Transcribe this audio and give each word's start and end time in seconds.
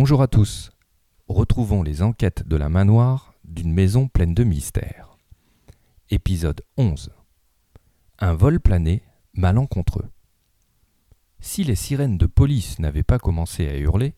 Bonjour 0.00 0.22
à 0.22 0.28
tous. 0.28 0.70
Retrouvons 1.26 1.82
les 1.82 2.02
enquêtes 2.02 2.46
de 2.46 2.54
la 2.54 2.68
main 2.68 2.84
noire 2.84 3.34
d'une 3.42 3.72
maison 3.72 4.06
pleine 4.06 4.32
de 4.32 4.44
mystères. 4.44 5.18
Épisode 6.08 6.62
11. 6.76 7.10
Un 8.20 8.34
vol 8.34 8.60
plané 8.60 9.02
malencontreux. 9.34 10.08
Si 11.40 11.64
les 11.64 11.74
sirènes 11.74 12.16
de 12.16 12.26
police 12.26 12.78
n'avaient 12.78 13.02
pas 13.02 13.18
commencé 13.18 13.66
à 13.66 13.76
hurler, 13.76 14.14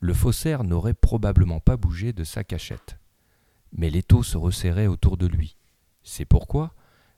le 0.00 0.12
faussaire 0.12 0.64
n'aurait 0.64 0.92
probablement 0.92 1.60
pas 1.60 1.76
bougé 1.76 2.12
de 2.12 2.24
sa 2.24 2.42
cachette. 2.42 2.98
Mais 3.70 3.90
l'étau 3.90 4.24
se 4.24 4.36
resserrait 4.36 4.88
autour 4.88 5.16
de 5.16 5.28
lui. 5.28 5.56
C'est 6.02 6.24
pourquoi 6.24 6.74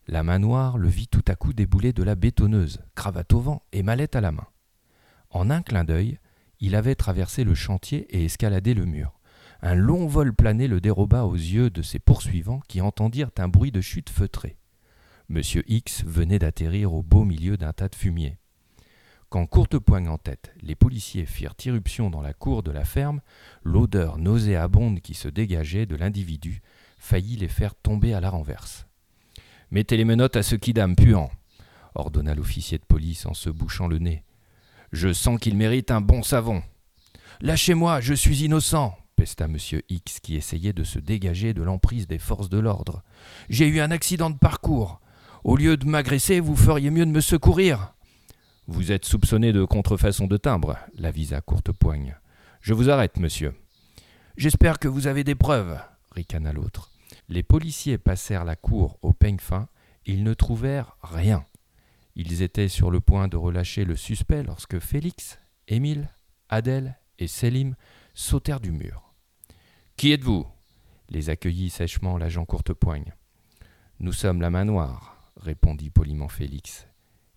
la 0.08 0.22
main 0.22 0.40
noire 0.40 0.76
le 0.76 0.88
vit 0.88 1.08
tout 1.08 1.24
à 1.26 1.36
coup 1.36 1.54
débouler 1.54 1.94
de 1.94 2.02
la 2.02 2.16
bétonneuse, 2.16 2.82
cravate 2.96 3.32
au 3.32 3.40
vent 3.40 3.62
et 3.72 3.82
mallette 3.82 4.14
à 4.14 4.20
la 4.20 4.30
main. 4.30 4.48
En 5.30 5.48
un 5.48 5.62
clin 5.62 5.84
d'œil, 5.84 6.18
il 6.60 6.74
avait 6.74 6.94
traversé 6.94 7.44
le 7.44 7.54
chantier 7.54 8.06
et 8.16 8.24
escaladé 8.24 8.74
le 8.74 8.84
mur. 8.84 9.18
Un 9.62 9.74
long 9.74 10.06
vol 10.06 10.34
plané 10.34 10.68
le 10.68 10.80
déroba 10.80 11.24
aux 11.24 11.34
yeux 11.34 11.70
de 11.70 11.82
ses 11.82 11.98
poursuivants 11.98 12.60
qui 12.68 12.80
entendirent 12.80 13.30
un 13.38 13.48
bruit 13.48 13.72
de 13.72 13.80
chute 13.80 14.10
feutrée. 14.10 14.56
Monsieur 15.28 15.64
X 15.66 16.04
venait 16.04 16.38
d'atterrir 16.38 16.92
au 16.92 17.02
beau 17.02 17.24
milieu 17.24 17.56
d'un 17.56 17.72
tas 17.72 17.88
de 17.88 17.94
fumier. 17.94 18.36
Quand 19.30 19.46
Courtepoigne 19.46 20.08
en 20.08 20.18
tête, 20.18 20.52
les 20.60 20.74
policiers 20.74 21.26
firent 21.26 21.56
irruption 21.64 22.10
dans 22.10 22.20
la 22.20 22.34
cour 22.34 22.62
de 22.62 22.70
la 22.70 22.84
ferme, 22.84 23.20
l'odeur 23.64 24.18
nauséabonde 24.18 25.00
qui 25.00 25.14
se 25.14 25.28
dégageait 25.28 25.86
de 25.86 25.96
l'individu 25.96 26.62
faillit 26.98 27.36
les 27.36 27.48
faire 27.48 27.74
tomber 27.74 28.14
à 28.14 28.20
la 28.20 28.30
renverse. 28.30 28.86
Mettez 29.70 29.96
les 29.96 30.04
menottes 30.04 30.36
à 30.36 30.42
ce 30.42 30.54
quidam 30.54 30.94
puant, 30.94 31.30
ordonna 31.94 32.34
l'officier 32.34 32.78
de 32.78 32.84
police 32.84 33.26
en 33.26 33.34
se 33.34 33.50
bouchant 33.50 33.88
le 33.88 33.98
nez. 33.98 34.24
Je 34.94 35.12
sens 35.12 35.40
qu'il 35.40 35.56
mérite 35.56 35.90
un 35.90 36.00
bon 36.00 36.22
savon. 36.22 36.62
Lâchez-moi, 37.40 38.00
je 38.00 38.14
suis 38.14 38.44
innocent, 38.44 38.96
pesta 39.16 39.46
M. 39.46 39.56
X 39.88 40.20
qui 40.20 40.36
essayait 40.36 40.72
de 40.72 40.84
se 40.84 41.00
dégager 41.00 41.52
de 41.52 41.64
l'emprise 41.64 42.06
des 42.06 42.20
forces 42.20 42.48
de 42.48 42.60
l'ordre. 42.60 43.02
J'ai 43.48 43.66
eu 43.66 43.80
un 43.80 43.90
accident 43.90 44.30
de 44.30 44.38
parcours. 44.38 45.00
Au 45.42 45.56
lieu 45.56 45.76
de 45.76 45.84
m'agresser, 45.84 46.38
vous 46.38 46.54
feriez 46.54 46.90
mieux 46.90 47.06
de 47.06 47.10
me 47.10 47.20
secourir. 47.20 47.92
Vous 48.68 48.92
êtes 48.92 49.04
soupçonné 49.04 49.52
de 49.52 49.64
contrefaçon 49.64 50.28
de 50.28 50.36
timbre, 50.36 50.78
l'avisa 50.94 51.40
Courtepoigne. 51.40 52.16
Je 52.60 52.72
vous 52.72 52.88
arrête, 52.88 53.18
monsieur. 53.18 53.52
J'espère 54.36 54.78
que 54.78 54.86
vous 54.86 55.08
avez 55.08 55.24
des 55.24 55.34
preuves, 55.34 55.76
ricana 56.12 56.52
l'autre. 56.52 56.92
Les 57.28 57.42
policiers 57.42 57.98
passèrent 57.98 58.44
la 58.44 58.54
cour 58.54 59.00
au 59.02 59.12
peigne 59.12 59.40
fin. 59.40 59.66
Ils 60.06 60.22
ne 60.22 60.34
trouvèrent 60.34 60.96
rien. 61.02 61.44
Ils 62.16 62.42
étaient 62.42 62.68
sur 62.68 62.90
le 62.90 63.00
point 63.00 63.28
de 63.28 63.36
relâcher 63.36 63.84
le 63.84 63.96
suspect 63.96 64.42
lorsque 64.42 64.78
Félix, 64.78 65.38
Émile, 65.66 66.08
Adèle 66.48 66.98
et 67.18 67.26
Selim 67.26 67.74
sautèrent 68.14 68.60
du 68.60 68.72
mur. 68.72 69.14
Qui 69.96 70.12
êtes-vous? 70.12 70.46
les 71.10 71.30
accueillit 71.30 71.70
sèchement 71.70 72.16
l'agent 72.16 72.44
Courtepoigne. 72.44 73.14
Nous 74.00 74.12
sommes 74.12 74.40
la 74.40 74.50
main 74.50 74.64
noire, 74.64 75.32
répondit 75.36 75.90
poliment 75.90 76.28
Félix, 76.28 76.86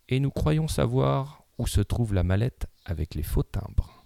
et 0.10 0.20
nous 0.20 0.32
croyons 0.32 0.68
savoir 0.68 1.44
où 1.58 1.68
se 1.68 1.82
trouve 1.82 2.14
la 2.14 2.24
mallette 2.24 2.68
avec 2.86 3.16
les 3.16 3.24
faux 3.24 3.44
timbres. 3.44 4.06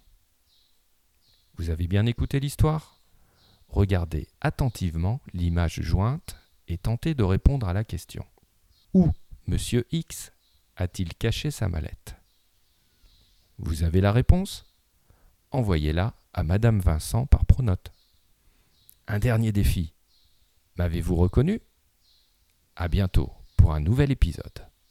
Vous 1.56 1.70
avez 1.70 1.86
bien 1.86 2.06
écouté 2.06 2.40
l'histoire? 2.40 3.00
Regardez 3.68 4.28
attentivement 4.40 5.20
l'image 5.32 5.80
jointe 5.80 6.36
et 6.68 6.78
tentez 6.78 7.14
de 7.14 7.22
répondre 7.22 7.68
à 7.68 7.72
la 7.72 7.84
question. 7.84 8.24
Où 8.94 9.10
Monsieur 9.46 9.86
X? 9.92 10.32
A-t-il 10.76 11.14
caché 11.14 11.50
sa 11.50 11.68
mallette? 11.68 12.16
Vous 13.58 13.82
avez 13.82 14.00
la 14.00 14.12
réponse? 14.12 14.74
Envoyez-la 15.50 16.14
à 16.32 16.42
Madame 16.42 16.80
Vincent 16.80 17.26
par 17.26 17.44
pronote. 17.44 17.92
Un 19.06 19.18
dernier 19.18 19.52
défi. 19.52 19.92
M'avez-vous 20.76 21.16
reconnu? 21.16 21.60
À 22.76 22.88
bientôt 22.88 23.30
pour 23.56 23.74
un 23.74 23.80
nouvel 23.80 24.10
épisode. 24.10 24.66